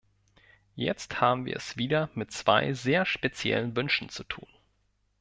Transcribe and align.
Jetzt 0.73 1.21
haben 1.21 1.45
wir 1.45 1.55
es 1.55 1.77
wieder 1.77 2.09
mit 2.15 2.31
zwei 2.31 2.73
sehr 2.73 3.05
speziellen 3.05 3.75
Wünschen 3.75 4.09
zu 4.09 4.23
tun. 4.23 4.47